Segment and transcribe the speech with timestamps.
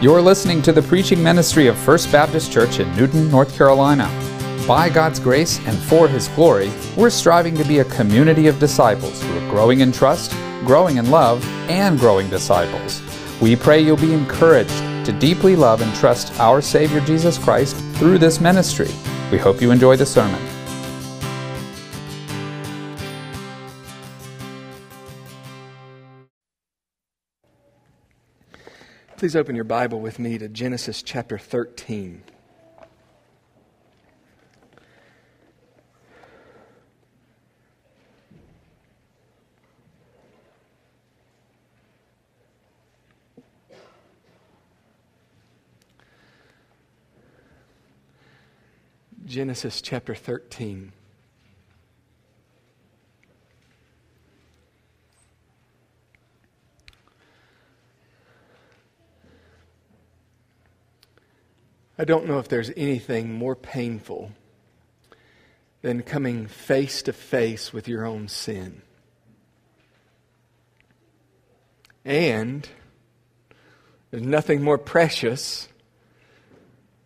[0.00, 4.06] You're listening to the preaching ministry of First Baptist Church in Newton, North Carolina.
[4.64, 9.20] By God's grace and for His glory, we're striving to be a community of disciples
[9.20, 10.30] who are growing in trust,
[10.64, 13.02] growing in love, and growing disciples.
[13.40, 18.18] We pray you'll be encouraged to deeply love and trust our Savior Jesus Christ through
[18.18, 18.94] this ministry.
[19.32, 20.47] We hope you enjoy the sermon.
[29.18, 32.22] Please open your Bible with me to Genesis chapter 13.
[49.24, 50.92] Genesis chapter 13.
[61.98, 64.30] I don't know if there's anything more painful
[65.82, 68.82] than coming face to face with your own sin.
[72.04, 72.68] And
[74.10, 75.68] there's nothing more precious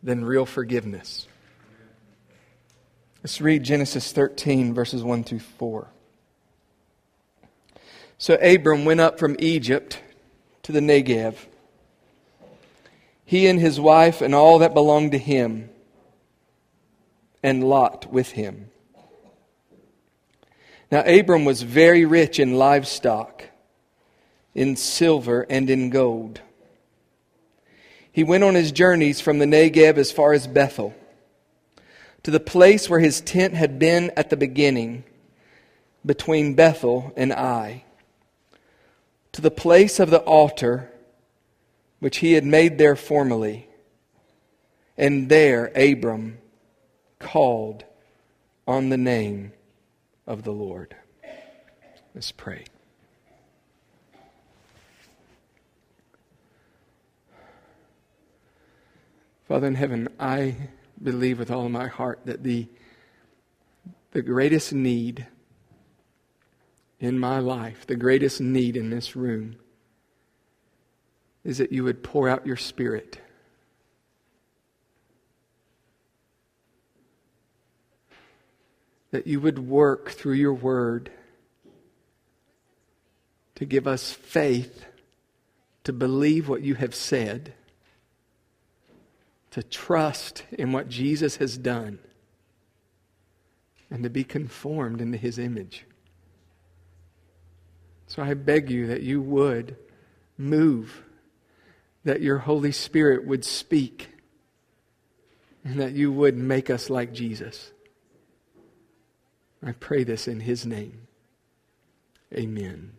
[0.02, 1.26] than real forgiveness.
[3.22, 5.88] Let's read Genesis 13, verses 1 through 4.
[8.18, 10.00] So Abram went up from Egypt
[10.64, 11.36] to the Negev
[13.32, 15.70] he and his wife and all that belonged to him,
[17.42, 18.68] and Lot with him.
[20.90, 23.44] Now, Abram was very rich in livestock,
[24.54, 26.42] in silver, and in gold.
[28.12, 30.94] He went on his journeys from the Negev as far as Bethel,
[32.24, 35.04] to the place where his tent had been at the beginning,
[36.04, 37.84] between Bethel and Ai,
[39.32, 40.91] to the place of the altar
[42.02, 43.68] which he had made there formerly.
[44.98, 46.38] And there Abram
[47.20, 47.84] called
[48.66, 49.52] on the name
[50.26, 50.96] of the Lord.
[52.12, 52.64] Let's pray.
[59.46, 60.56] Father in heaven, I
[61.00, 62.66] believe with all my heart that the,
[64.10, 65.28] the greatest need
[66.98, 69.54] in my life, the greatest need in this room,
[71.44, 73.18] is that you would pour out your spirit.
[79.10, 81.10] That you would work through your word
[83.56, 84.86] to give us faith
[85.84, 87.54] to believe what you have said,
[89.50, 91.98] to trust in what Jesus has done,
[93.90, 95.84] and to be conformed into his image.
[98.06, 99.76] So I beg you that you would
[100.38, 101.02] move
[102.04, 104.08] that your Holy Spirit would speak
[105.64, 107.70] and that you would make us like Jesus.
[109.64, 111.06] I pray this in His name.
[112.34, 112.92] Amen.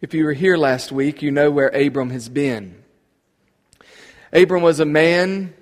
[0.00, 2.82] If you were here last week, you know where Abram has been.
[4.32, 5.52] Abram was a man,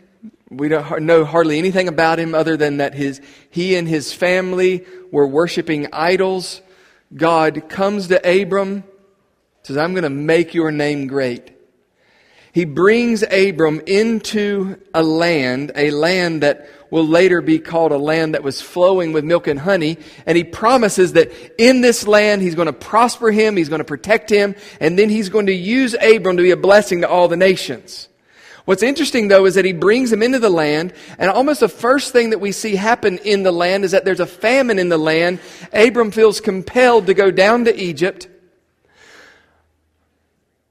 [0.51, 4.85] we don't know hardly anything about him other than that his, he and his family
[5.11, 6.63] were worshiping idols.
[7.15, 8.85] God comes to Abram
[9.63, 11.53] says, I'm going to make your name great.
[12.53, 18.35] He brings Abram into a land, a land that will later be called a land
[18.35, 19.99] that was flowing with milk and honey.
[20.27, 21.31] And he promises that
[21.61, 25.11] in this land, he's going to prosper him, he's going to protect him, and then
[25.11, 28.09] he's going to use Abram to be a blessing to all the nations.
[28.65, 32.13] What's interesting though is that he brings him into the land, and almost the first
[32.13, 34.99] thing that we see happen in the land is that there's a famine in the
[34.99, 35.41] land.
[35.73, 38.29] Abram feels compelled to go down to Egypt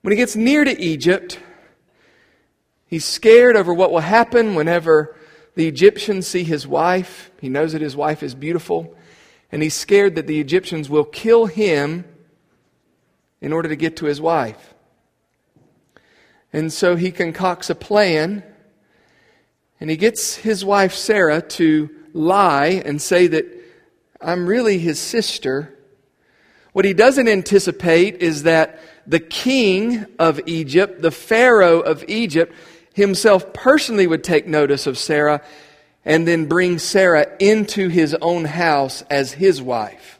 [0.01, 1.39] when he gets near to Egypt,
[2.85, 5.15] he's scared over what will happen whenever
[5.55, 7.31] the Egyptians see his wife.
[7.41, 8.95] He knows that his wife is beautiful,
[9.51, 12.05] and he's scared that the Egyptians will kill him
[13.41, 14.73] in order to get to his wife.
[16.53, 18.43] And so he concocts a plan,
[19.79, 23.45] and he gets his wife Sarah to lie and say that
[24.21, 25.77] I'm really his sister.
[26.73, 32.53] What he doesn't anticipate is that the king of Egypt, the Pharaoh of Egypt,
[32.93, 35.41] himself personally would take notice of Sarah
[36.03, 40.19] and then bring Sarah into his own house as his wife.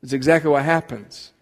[0.00, 1.32] That's exactly what happens.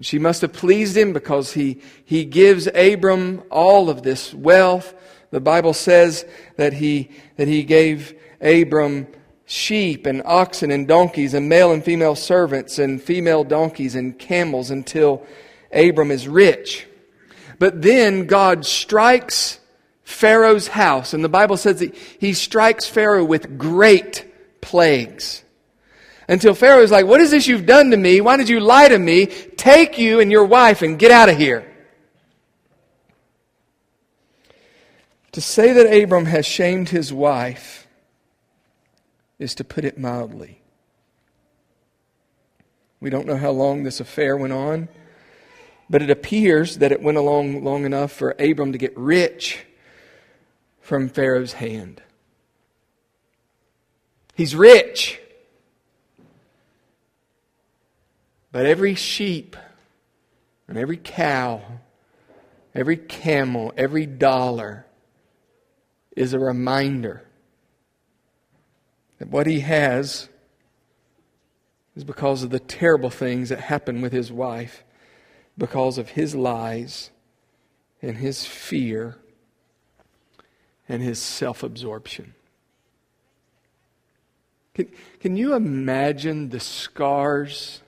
[0.00, 4.94] She must have pleased him because he, he gives Abram all of this wealth.
[5.30, 6.24] The Bible says
[6.56, 9.06] that he, that he gave Abram
[9.46, 14.70] sheep and oxen and donkeys and male and female servants and female donkeys and camels
[14.70, 15.24] until
[15.72, 16.86] Abram is rich.
[17.58, 19.60] But then God strikes
[20.02, 25.42] Pharaoh's house, and the Bible says that he strikes Pharaoh with great plagues.
[26.28, 28.20] Until Pharaoh is like, What is this you've done to me?
[28.20, 29.26] Why did you lie to me?
[29.26, 31.72] Take you and your wife and get out of here.
[35.32, 37.85] To say that Abram has shamed his wife
[39.38, 40.62] is to put it mildly.
[43.00, 44.88] We don't know how long this affair went on,
[45.88, 49.64] but it appears that it went along long enough for Abram to get rich
[50.80, 52.02] from Pharaoh's hand.
[54.34, 55.20] He's rich.
[58.52, 59.56] But every sheep
[60.66, 61.60] and every cow,
[62.74, 64.86] every camel, every dollar
[66.16, 67.25] is a reminder
[69.18, 70.28] that what he has
[71.94, 74.84] is because of the terrible things that happened with his wife,
[75.56, 77.10] because of his lies
[78.02, 79.16] and his fear
[80.88, 82.34] and his self absorption.
[84.74, 84.88] Can,
[85.20, 87.80] can you imagine the scars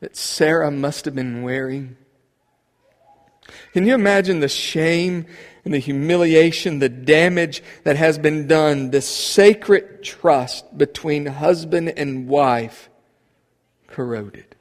[0.00, 1.96] that Sarah must have been wearing?
[3.72, 5.26] Can you imagine the shame
[5.64, 12.28] and the humiliation, the damage that has been done, the sacred trust between husband and
[12.28, 12.88] wife
[13.86, 14.56] corroded?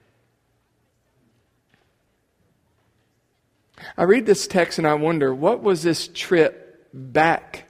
[3.97, 7.65] I read this text and I wonder what was this trip back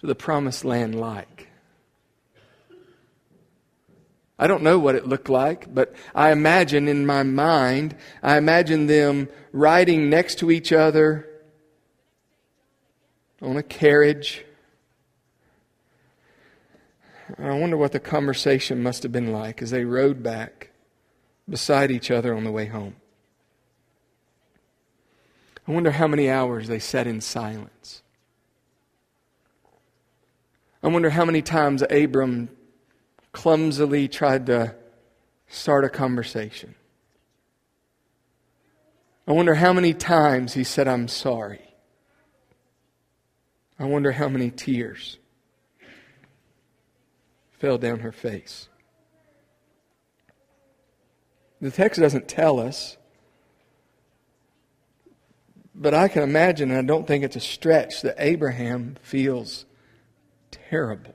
[0.00, 1.48] to the promised land like?
[4.38, 8.86] I don't know what it looked like, but I imagine in my mind, I imagine
[8.86, 11.28] them riding next to each other
[13.40, 14.44] on a carriage.
[17.38, 20.70] I wonder what the conversation must have been like as they rode back
[21.48, 22.96] beside each other on the way home.
[25.66, 28.02] I wonder how many hours they sat in silence.
[30.82, 32.48] I wonder how many times Abram
[33.32, 34.74] clumsily tried to
[35.48, 36.74] start a conversation.
[39.26, 41.67] I wonder how many times he said, I'm sorry.
[43.78, 45.18] I wonder how many tears
[47.58, 48.68] fell down her face.
[51.60, 52.96] The text doesn't tell us,
[55.74, 59.64] but I can imagine, and I don't think it's a stretch, that Abraham feels
[60.50, 61.14] terrible.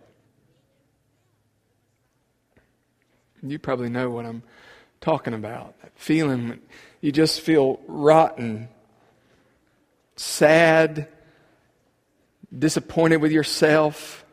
[3.41, 4.43] You probably know what I'm
[5.01, 5.79] talking about.
[5.81, 6.59] That feeling,
[7.01, 8.69] you just feel rotten,
[10.15, 11.09] sad,
[12.57, 14.25] disappointed with yourself.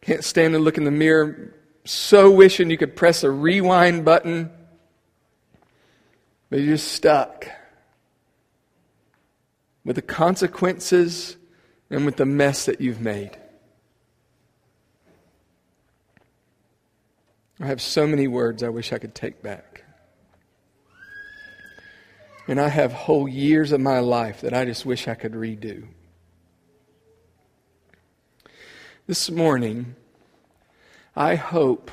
[0.00, 1.54] Can't stand to look in the mirror,
[1.84, 4.50] so wishing you could press a rewind button,
[6.50, 7.46] but you're just stuck
[9.84, 11.36] with the consequences
[11.90, 13.36] and with the mess that you've made.
[17.60, 19.82] I have so many words I wish I could take back.
[22.46, 25.88] And I have whole years of my life that I just wish I could redo.
[29.08, 29.96] This morning,
[31.16, 31.90] I hope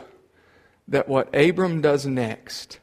[0.89, 2.79] that what Abram does next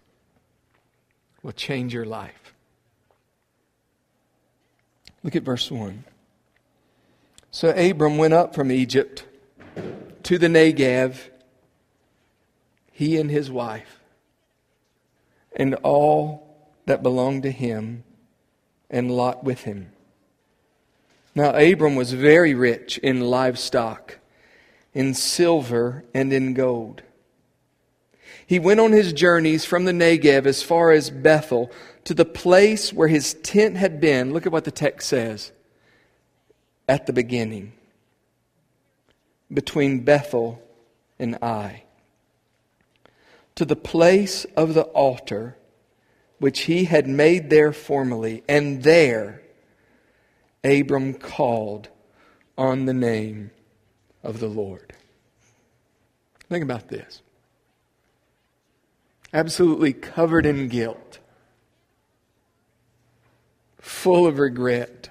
[1.43, 2.55] will change your life.
[5.23, 6.05] Look at verse 1.
[7.51, 9.27] So Abram went up from Egypt
[10.23, 11.29] to the Negev
[12.91, 14.01] he and his wife,
[15.55, 18.03] and all that belonged to him,
[18.89, 19.93] and Lot with him.
[21.35, 24.21] Now, Abram was very rich in livestock,
[24.95, 27.03] in silver, and in gold.
[28.47, 31.71] He went on his journeys from the Negev as far as Bethel
[32.05, 34.33] to the place where his tent had been.
[34.33, 35.53] Look at what the text says
[36.89, 37.73] at the beginning
[39.53, 40.63] between Bethel
[41.19, 41.85] and Ai
[43.55, 45.57] to the place of the altar
[46.39, 49.43] which he had made there formerly, and there
[50.65, 51.89] Abram called
[52.59, 53.51] on the name
[54.23, 54.93] of the Lord.
[56.49, 57.23] Think about this.
[59.33, 61.19] Absolutely covered in guilt,
[63.79, 65.09] full of regret,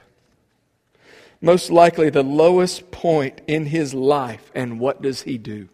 [1.42, 5.68] most likely the lowest point in his life, and what does he do?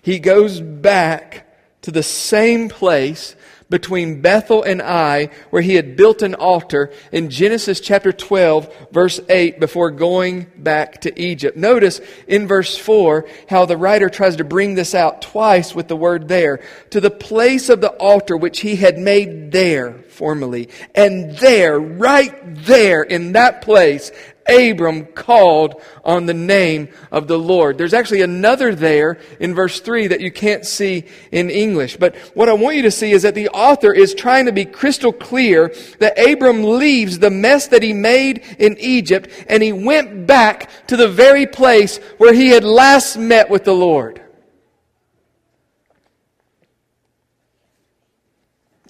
[0.00, 1.48] He goes back
[1.82, 3.34] to the same place,
[3.70, 9.20] between Bethel and Ai, where he had built an altar in Genesis chapter 12, verse
[9.28, 11.56] 8, before going back to Egypt.
[11.56, 15.96] Notice in verse 4 how the writer tries to bring this out twice with the
[15.96, 16.60] word there.
[16.90, 20.68] To the place of the altar which he had made there formerly.
[20.94, 22.34] And there, right
[22.66, 24.10] there in that place,
[24.50, 27.78] Abram called on the name of the Lord.
[27.78, 31.96] There's actually another there in verse 3 that you can't see in English.
[31.96, 34.64] But what I want you to see is that the author is trying to be
[34.64, 40.26] crystal clear that Abram leaves the mess that he made in Egypt and he went
[40.26, 44.20] back to the very place where he had last met with the Lord.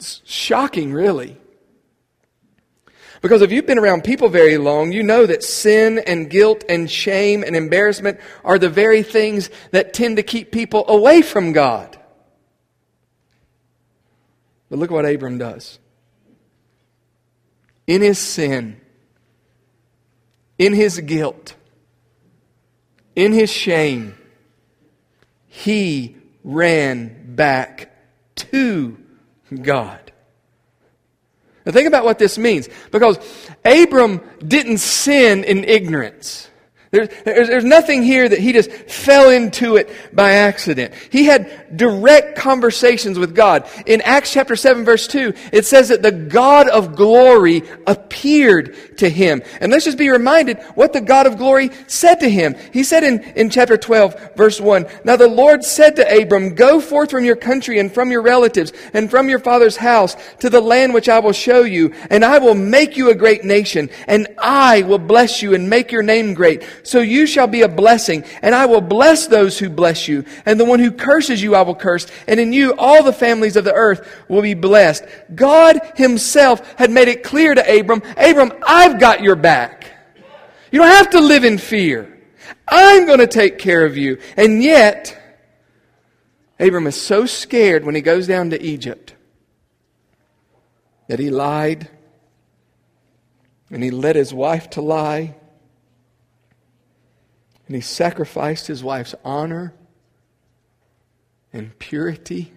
[0.01, 1.37] It's shocking, really.
[3.21, 6.91] Because if you've been around people very long, you know that sin and guilt and
[6.91, 11.99] shame and embarrassment are the very things that tend to keep people away from God.
[14.71, 15.79] But look what Abram does.
[17.87, 18.81] In his sin,
[20.57, 21.55] in his guilt,
[23.17, 24.17] in his shame,
[25.47, 27.95] he ran back
[28.37, 28.97] to
[29.61, 30.10] God.
[31.71, 32.69] Now, think about what this means.
[32.91, 33.17] Because
[33.65, 36.51] Abram didn't sin in ignorance.
[36.91, 40.93] There's, there's, there's, nothing here that he just fell into it by accident.
[41.11, 43.69] He had direct conversations with God.
[43.87, 49.09] In Acts chapter 7 verse 2, it says that the God of glory appeared to
[49.09, 49.43] him.
[49.61, 52.55] And let's just be reminded what the God of glory said to him.
[52.73, 56.81] He said in, in chapter 12 verse 1, Now the Lord said to Abram, Go
[56.81, 60.61] forth from your country and from your relatives and from your father's house to the
[60.61, 64.29] land which I will show you, and I will make you a great nation, and
[64.39, 68.25] I will bless you and make your name great so you shall be a blessing,
[68.43, 71.63] and I will bless those who bless you, and the one who curses you I
[71.63, 75.05] will curse, and in you all the families of the earth will be blessed.
[75.35, 79.87] God himself had made it clear to Abram, Abram, I've got your back.
[80.73, 82.19] You don't have to live in fear.
[82.67, 84.19] I'm going to take care of you.
[84.37, 85.17] And yet,
[86.59, 89.15] Abram is so scared when he goes down to Egypt
[91.09, 91.89] that he lied
[93.71, 95.35] and he led his wife to lie
[97.67, 99.73] and he sacrificed his wife's honor
[101.53, 102.53] and purity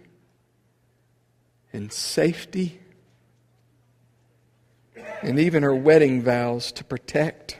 [1.72, 2.80] and safety
[5.22, 7.60] and even her wedding vows to protect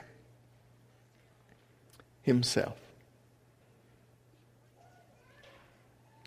[2.22, 2.78] himself.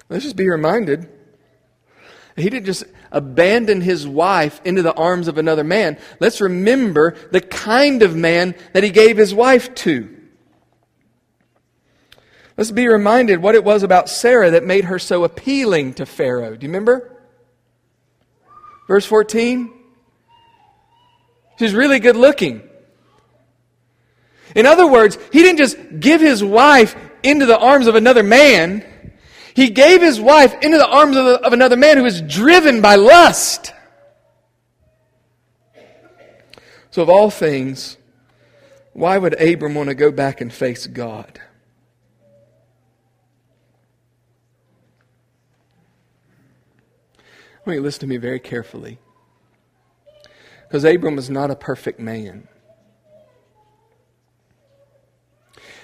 [0.08, 1.08] Let's just be reminded
[2.36, 5.98] he didn't just abandon his wife into the arms of another man.
[6.20, 10.15] Let's remember the kind of man that he gave his wife to.
[12.56, 16.56] Let's be reminded what it was about Sarah that made her so appealing to Pharaoh.
[16.56, 17.12] Do you remember?
[18.88, 19.72] Verse 14.
[21.58, 22.62] She's really good looking.
[24.54, 28.84] In other words, he didn't just give his wife into the arms of another man.
[29.54, 32.94] He gave his wife into the arms of, of another man who was driven by
[32.96, 33.72] lust.
[36.90, 37.98] So, of all things,
[38.94, 41.40] why would Abram want to go back and face God?
[47.66, 48.98] I listen to me very carefully.
[50.62, 52.48] Because Abram was not a perfect man.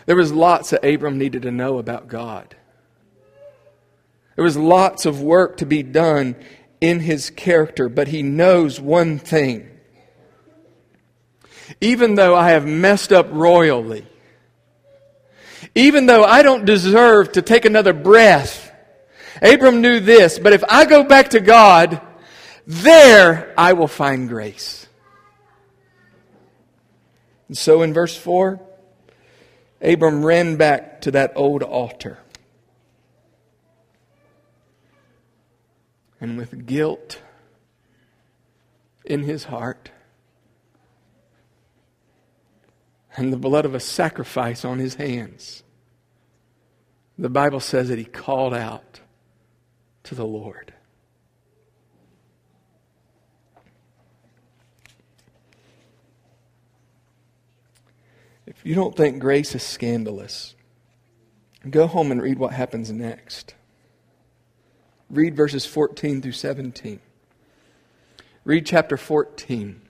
[0.06, 2.56] There was lots that Abram needed to know about God.
[4.36, 6.36] There was lots of work to be done
[6.80, 9.68] in his character, but he knows one thing.
[11.80, 14.06] Even though I have messed up royally,
[15.74, 18.61] even though I don't deserve to take another breath,
[19.42, 22.00] Abram knew this, but if I go back to God,
[22.64, 24.86] there I will find grace.
[27.48, 28.60] And so in verse 4,
[29.82, 32.18] Abram ran back to that old altar.
[36.20, 37.20] And with guilt
[39.04, 39.90] in his heart,
[43.16, 45.64] and the blood of a sacrifice on his hands,
[47.18, 49.00] the Bible says that he called out
[50.04, 50.72] to the Lord.
[58.46, 60.54] If you don't think grace is scandalous,
[61.68, 63.54] go home and read what happens next.
[65.08, 67.00] Read verses 14 through 17.
[68.44, 69.80] Read chapter 14.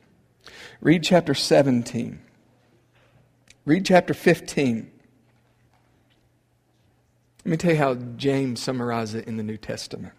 [0.81, 2.21] Read chapter 17.
[3.65, 4.92] Read chapter 15.
[7.45, 10.15] Let me tell you how James summarizes it in the New Testament.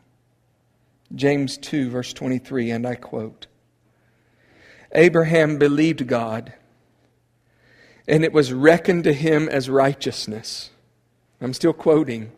[1.15, 3.47] James 2, verse 23, and I quote
[4.93, 6.53] Abraham believed God,
[8.07, 10.69] and it was reckoned to him as righteousness.
[11.39, 12.31] I'm still quoting.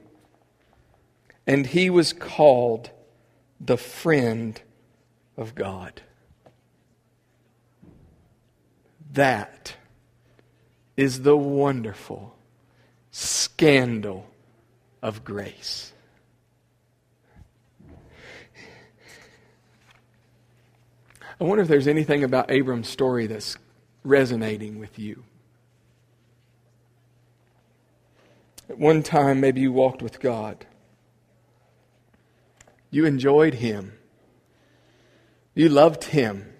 [1.47, 2.91] And he was called
[3.59, 4.59] the friend
[5.37, 6.01] of God.
[9.13, 9.75] That
[10.97, 12.35] is the wonderful
[13.11, 14.27] scandal
[15.05, 15.93] of grace.
[21.39, 23.55] I wonder if there's anything about Abram's story that's
[24.03, 25.23] resonating with you.
[28.67, 30.65] At one time, maybe you walked with God.
[32.89, 33.93] You enjoyed Him.
[35.53, 36.51] You loved Him.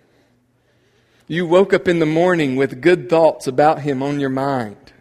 [1.28, 4.94] You woke up in the morning with good thoughts about Him on your mind.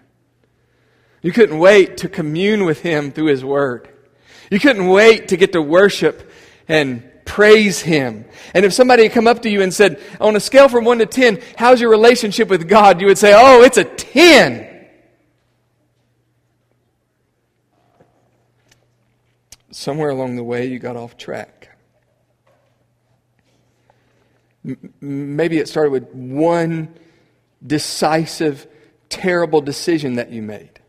[1.25, 3.88] You couldn't wait to commune with Him through His Word.
[4.50, 6.31] You couldn't wait to get to worship
[6.69, 8.26] and praise Him.
[8.52, 10.99] And if somebody had come up to you and said, on a scale from 1
[10.99, 13.00] to 10, how's your relationship with God?
[13.00, 14.87] You would say, oh, it's a 10.
[19.71, 21.75] Somewhere along the way, you got off track.
[25.00, 26.95] Maybe it started with one
[27.66, 28.66] decisive,
[29.09, 30.81] terrible decision that you made.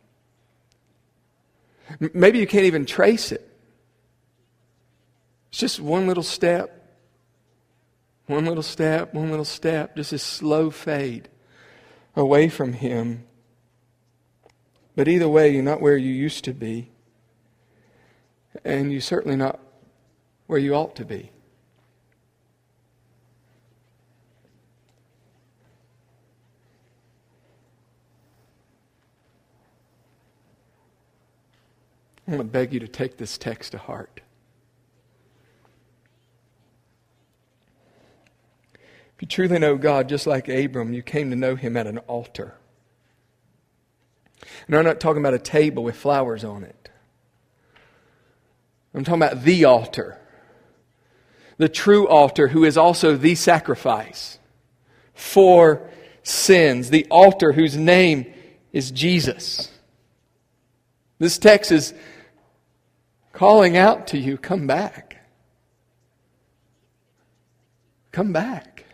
[2.00, 3.50] Maybe you can't even trace it.
[5.50, 6.72] It's just one little step,
[8.28, 11.30] one little step, one little step, just a slow fade
[12.16, 13.26] away from Him.
[14.96, 16.90] But either way, you're not where you used to be,
[18.64, 19.60] and you're certainly not
[20.48, 21.32] where you ought to be.
[32.28, 34.22] I'm going to beg you to take this text to heart.
[38.74, 42.00] If you truly know God, just like Abram, you came to know him at an
[42.00, 42.56] altar.
[44.68, 46.90] And I'm not talking about a table with flowers on it.
[48.94, 50.20] I'm talking about the altar.
[51.58, 54.40] The true altar, who is also the sacrifice
[55.14, 55.90] for
[56.24, 56.90] sins.
[56.90, 58.34] The altar whose name
[58.74, 59.72] is Jesus.
[61.20, 61.94] This text is
[63.36, 65.18] calling out to you come back.
[68.12, 68.86] Come back.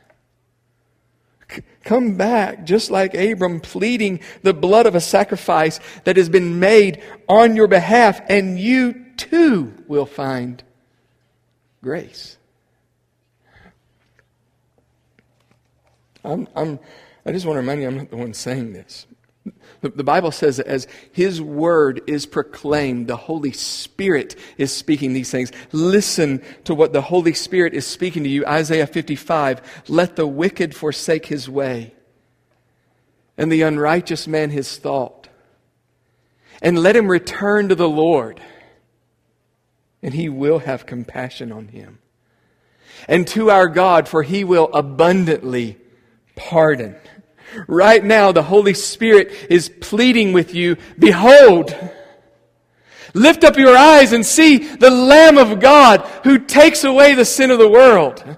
[1.84, 7.02] Come back, just like Abram, pleading the blood of a sacrifice that has been made
[7.28, 10.64] on your behalf, and you too will find
[11.84, 12.38] grace.
[16.24, 16.80] I'm, I'm,
[17.26, 19.08] I just want to remind you, I'm not the one saying this.
[19.82, 25.32] The, Bible says that as His word is proclaimed, the Holy Spirit is speaking these
[25.32, 25.52] things.
[25.72, 28.46] Listen to what the Holy Spirit is speaking to you.
[28.46, 31.96] Isaiah 55 Let the wicked forsake his way,
[33.38, 35.28] and the unrighteous man his thought.
[36.62, 38.40] And let him return to the Lord,
[40.04, 41.98] and he will have compassion on him.
[43.08, 45.78] And to our God, for he will abundantly
[46.36, 46.96] pardon.
[47.68, 51.76] Right now, the Holy Spirit is pleading with you Behold,
[53.14, 57.52] lift up your eyes and see the Lamb of God who takes away the sin
[57.52, 58.38] of the world.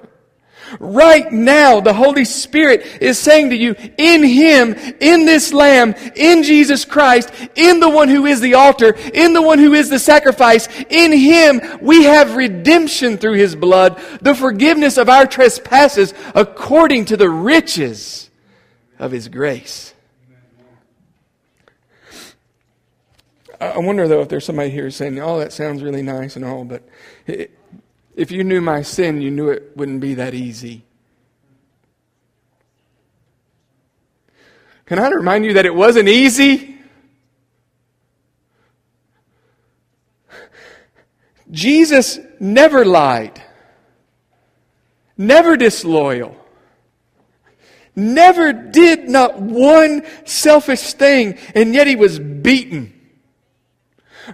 [0.79, 6.41] Right now, the Holy Spirit is saying to you, in Him, in this Lamb, in
[6.41, 9.99] Jesus Christ, in the one who is the altar, in the one who is the
[9.99, 17.05] sacrifice, in Him, we have redemption through His blood, the forgiveness of our trespasses according
[17.05, 18.22] to the riches
[19.03, 19.93] of His grace.
[23.59, 26.63] I wonder, though, if there's somebody here saying, oh, that sounds really nice and all,
[26.63, 26.87] but
[28.15, 30.83] if you knew my sin, you knew it wouldn't be that easy.
[34.85, 36.77] Can I remind you that it wasn't easy?
[41.51, 43.41] Jesus never lied,
[45.17, 46.42] never disloyal,
[47.95, 52.93] never did not one selfish thing, and yet he was beaten.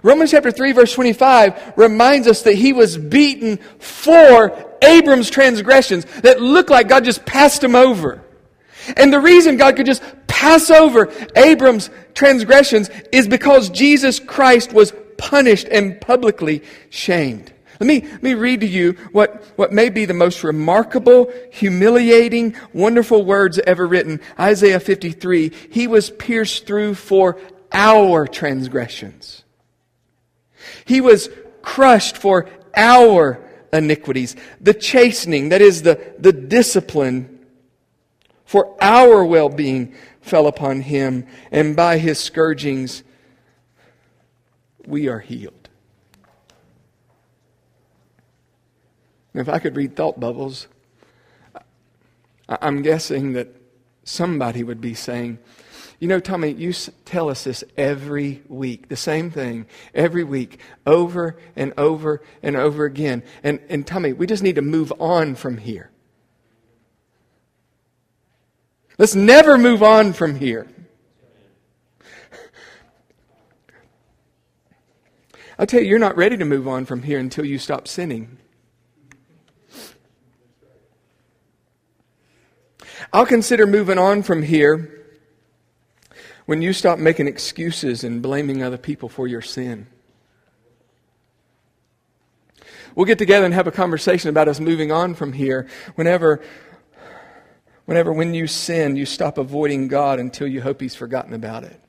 [0.02, 6.40] Romans chapter 3 verse 25 reminds us that he was beaten for Abram's transgressions that
[6.40, 8.22] looked like God just passed him over.
[8.96, 14.92] And the reason God could just pass over Abram's transgressions is because Jesus Christ was
[15.18, 17.52] punished and publicly shamed.
[17.80, 22.54] Let me, let me read to you what, what may be the most remarkable, humiliating,
[22.74, 24.20] wonderful words ever written.
[24.38, 25.50] Isaiah 53.
[25.70, 27.38] He was pierced through for
[27.72, 29.44] our transgressions.
[30.84, 31.30] He was
[31.62, 33.40] crushed for our
[33.72, 34.36] iniquities.
[34.60, 37.46] The chastening, that is the, the discipline
[38.44, 43.04] for our well being, fell upon him, and by his scourgings
[44.84, 45.59] we are healed.
[49.34, 50.66] If I could read thought bubbles,
[52.48, 53.48] I'm guessing that
[54.04, 55.38] somebody would be saying,
[56.00, 56.72] you know, Tommy, you
[57.04, 62.86] tell us this every week, the same thing, every week, over and over and over
[62.86, 63.22] again.
[63.42, 65.90] And, and Tommy, we just need to move on from here.
[68.96, 70.66] Let's never move on from here.
[75.58, 78.38] I'll tell you, you're not ready to move on from here until you stop sinning.
[83.12, 85.04] I'll consider moving on from here
[86.46, 89.88] when you stop making excuses and blaming other people for your sin.
[92.94, 96.40] We'll get together and have a conversation about us moving on from here whenever
[97.84, 101.79] whenever when you sin you stop avoiding God until you hope he's forgotten about it.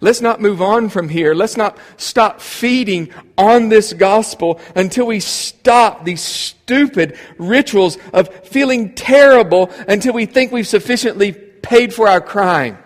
[0.00, 1.34] Let's not move on from here.
[1.34, 8.94] Let's not stop feeding on this gospel until we stop these stupid rituals of feeling
[8.94, 12.78] terrible until we think we've sufficiently paid for our crime.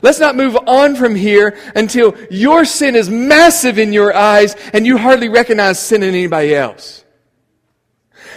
[0.00, 4.86] Let's not move on from here until your sin is massive in your eyes and
[4.86, 7.04] you hardly recognize sin in anybody else.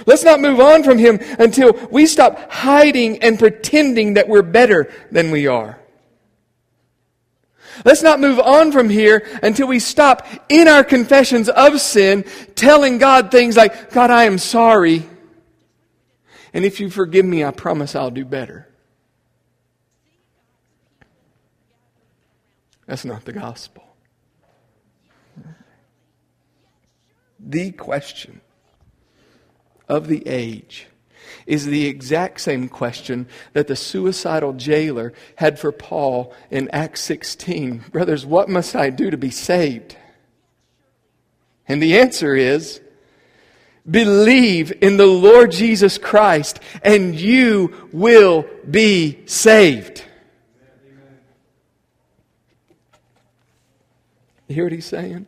[0.06, 4.92] Let's not move on from him until we stop hiding and pretending that we're better
[5.12, 5.80] than we are.
[7.84, 12.98] Let's not move on from here until we stop in our confessions of sin telling
[12.98, 15.04] God things like, God, I am sorry.
[16.54, 18.70] And if you forgive me, I promise I'll do better.
[22.86, 23.84] That's not the gospel.
[27.40, 28.42] The question
[29.90, 30.88] of the age
[31.46, 37.86] is the exact same question that the suicidal jailer had for Paul in Acts 16.
[37.92, 39.98] Brothers, what must I do to be saved?
[41.68, 42.82] And the answer is
[43.90, 50.04] Believe in the Lord Jesus Christ, and you will be saved.
[54.48, 55.28] You hear what he's saying?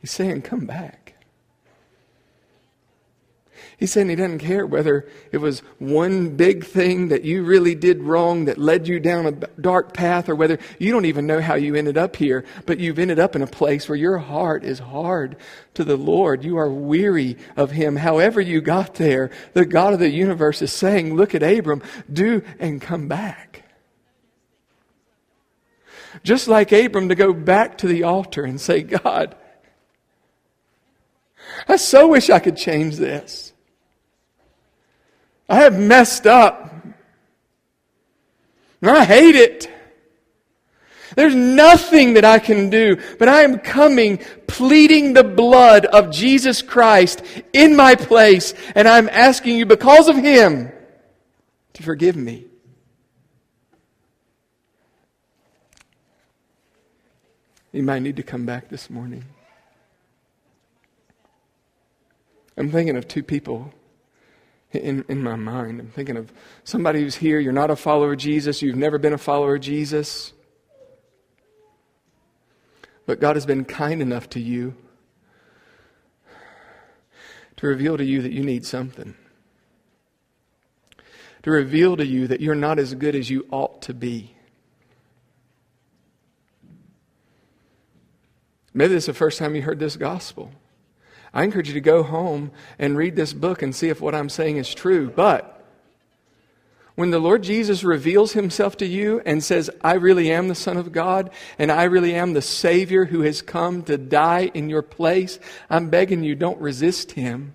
[0.00, 0.99] He's saying, Come back.
[3.80, 8.02] He's saying he doesn't care whether it was one big thing that you really did
[8.02, 11.54] wrong that led you down a dark path or whether you don't even know how
[11.54, 14.80] you ended up here, but you've ended up in a place where your heart is
[14.80, 15.34] hard
[15.72, 16.44] to the Lord.
[16.44, 17.96] You are weary of him.
[17.96, 22.42] However you got there, the God of the universe is saying, look at Abram, do
[22.58, 23.64] and come back.
[26.22, 29.34] Just like Abram to go back to the altar and say, God,
[31.66, 33.54] I so wish I could change this.
[35.50, 36.72] I have messed up.
[38.80, 39.68] And I hate it.
[41.16, 46.62] There's nothing that I can do, but I am coming pleading the blood of Jesus
[46.62, 50.70] Christ in my place, and I'm asking you because of Him
[51.72, 52.46] to forgive me.
[57.72, 59.24] You might need to come back this morning.
[62.56, 63.72] I'm thinking of two people
[64.72, 65.80] in, in my mind.
[65.80, 66.32] I'm thinking of
[66.64, 69.60] somebody who's here, you're not a follower of Jesus, you've never been a follower of
[69.60, 70.32] Jesus.
[73.06, 74.74] But God has been kind enough to you
[77.56, 79.14] to reveal to you that you need something.
[81.42, 84.34] To reveal to you that you're not as good as you ought to be.
[88.72, 90.52] Maybe this is the first time you heard this gospel.
[91.32, 94.28] I encourage you to go home and read this book and see if what I'm
[94.28, 95.10] saying is true.
[95.10, 95.60] But
[96.96, 100.76] when the Lord Jesus reveals himself to you and says, I really am the Son
[100.76, 104.82] of God and I really am the Savior who has come to die in your
[104.82, 105.38] place,
[105.70, 107.54] I'm begging you, don't resist him.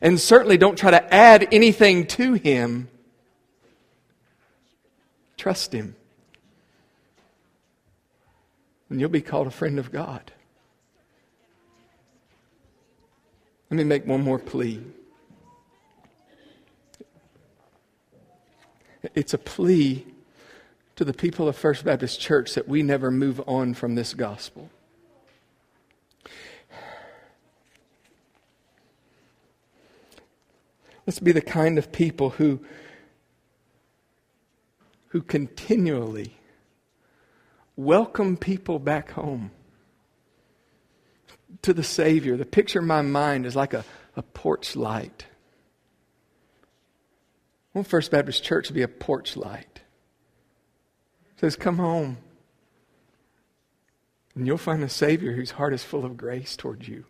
[0.00, 2.88] And certainly don't try to add anything to him.
[5.36, 5.96] Trust him.
[8.88, 10.32] And you'll be called a friend of God.
[13.72, 14.82] Let me make one more plea.
[19.14, 20.04] It's a plea
[20.96, 24.68] to the people of First Baptist Church that we never move on from this gospel.
[31.06, 32.60] Let's be the kind of people who,
[35.08, 36.36] who continually
[37.74, 39.50] welcome people back home
[41.60, 42.36] to the Savior.
[42.36, 43.84] The picture in my mind is like a,
[44.16, 45.26] a porch light.
[47.74, 49.80] I want First Baptist Church be a porch light.
[51.36, 52.18] It says, Come home.
[54.34, 57.04] And you'll find a Savior whose heart is full of grace toward you.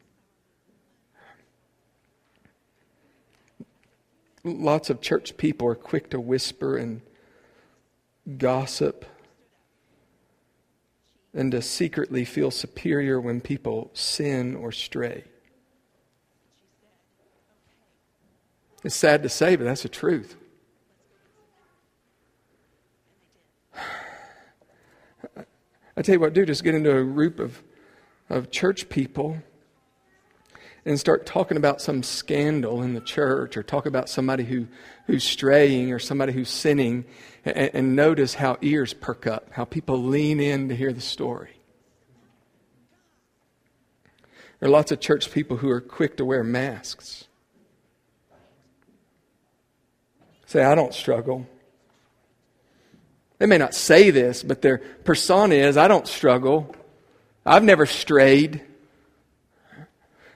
[4.44, 7.00] Lots of church people are quick to whisper and
[8.38, 9.04] gossip
[11.34, 15.24] and to secretly feel superior when people sin or stray.
[18.84, 20.36] It's sad to say, but that's the truth.
[25.96, 27.62] I tell you what, dude, just get into a group of,
[28.28, 29.38] of church people
[30.84, 34.66] and start talking about some scandal in the church or talk about somebody who,
[35.06, 37.04] who's straying or somebody who's sinning
[37.44, 41.50] and, and notice how ears perk up, how people lean in to hear the story.
[44.58, 47.24] There are lots of church people who are quick to wear masks.
[50.46, 51.46] Say, I don't struggle.
[53.38, 56.76] They may not say this, but their persona is, I don't struggle.
[57.44, 58.62] I've never strayed.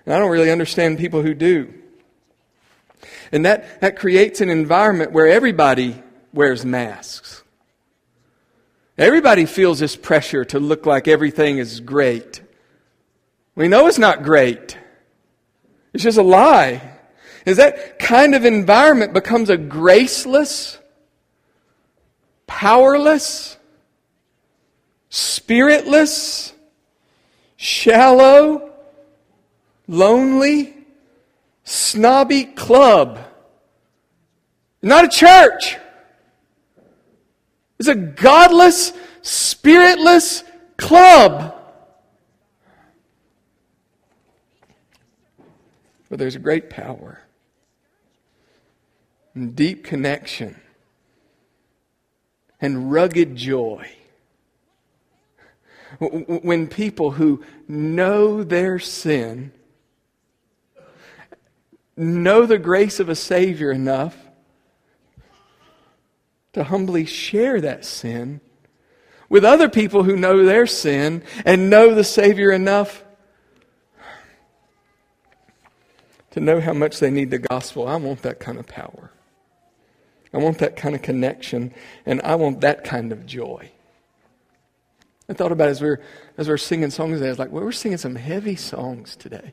[0.07, 1.75] And I don't really understand people who do.
[3.33, 6.01] And that, that creates an environment where everybody
[6.33, 7.43] wears masks.
[8.97, 12.41] Everybody feels this pressure to look like everything is great.
[13.55, 14.79] We know it's not great.
[15.93, 16.97] It's just a lie.
[17.45, 20.79] Is that kind of environment becomes a graceless,
[22.47, 23.57] powerless,
[25.11, 26.53] spiritless,
[27.57, 28.76] shallow,
[29.89, 30.75] lonely,
[31.65, 33.19] snobby club.
[34.83, 35.77] Not a church.
[37.79, 40.45] It's a godless, spiritless
[40.77, 41.55] club.
[46.09, 47.21] But there's great power
[49.35, 50.61] and deep connection
[52.61, 53.91] and rugged joy.
[55.99, 59.53] When people who know their sin
[61.97, 64.17] know the grace of a Savior enough
[66.53, 68.41] to humbly share that sin
[69.29, 73.05] with other people who know their sin and know the Savior enough
[76.31, 77.89] to know how much they need the gospel.
[77.89, 79.11] I want that kind of power.
[80.35, 81.73] I want that kind of connection,
[82.05, 83.71] and I want that kind of joy.
[85.29, 86.01] I thought about as we were,
[86.37, 87.27] as we were singing songs today.
[87.27, 89.53] I was like, well, we're singing some heavy songs today.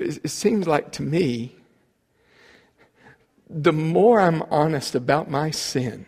[0.00, 1.56] It seems like to me,
[3.48, 6.06] the more I'm honest about my sin,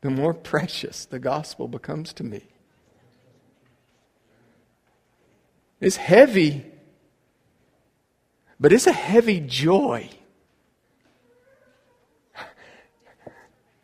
[0.00, 2.42] the more precious the gospel becomes to me.
[5.80, 6.66] It's heavy,
[8.58, 10.10] but it's a heavy joy.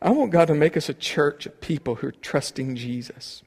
[0.02, 3.42] I want God to make us a church of people who are trusting Jesus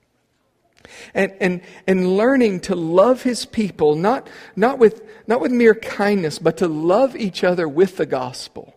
[1.14, 6.40] and, and, and learning to love his people, not, not, with, not with mere kindness,
[6.40, 8.74] but to love each other with the gospel.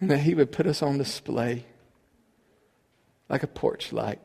[0.00, 1.64] And that he would put us on display
[3.28, 4.20] like a porch light.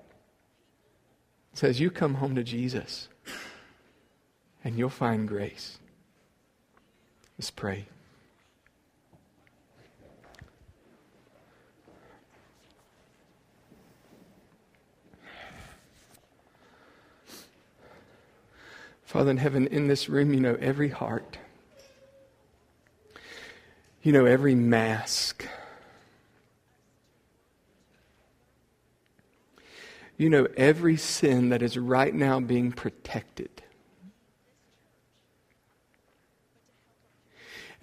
[1.53, 3.09] It says, You come home to Jesus,
[4.63, 5.77] and you'll find grace.
[7.37, 7.87] Let's pray.
[19.13, 21.37] Father in heaven, in this room, you know every heart.
[24.01, 25.47] You know every mask.
[30.17, 33.61] You know every sin that is right now being protected.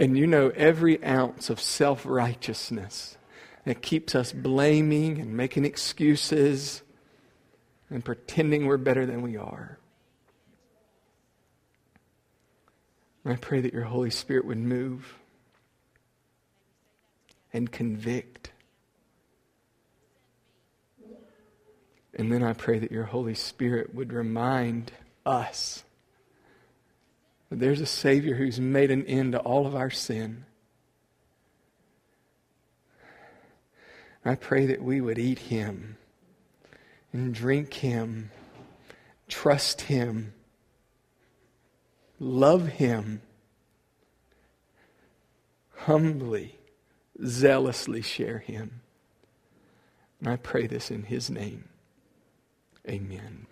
[0.00, 3.16] And you know every ounce of self righteousness
[3.64, 6.82] that keeps us blaming and making excuses
[7.88, 9.78] and pretending we're better than we are.
[13.24, 15.14] I pray that your Holy Spirit would move
[17.52, 18.50] and convict.
[22.14, 24.92] And then I pray that your Holy Spirit would remind
[25.26, 25.84] us
[27.50, 30.44] that there's a Savior who's made an end to all of our sin.
[34.24, 35.96] I pray that we would eat Him
[37.12, 38.30] and drink Him,
[39.28, 40.34] trust Him
[42.20, 43.22] love Him,
[45.78, 46.58] humbly,
[47.24, 48.82] zealously share Him.
[50.20, 51.64] And I pray this in His name.
[52.88, 53.46] Amen.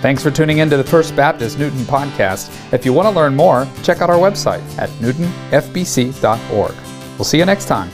[0.00, 2.74] Thanks for tuning in to the First Baptist Newton podcast.
[2.74, 6.74] If you want to learn more, check out our website at newtonfbc.org.
[7.16, 7.90] We'll see you next time.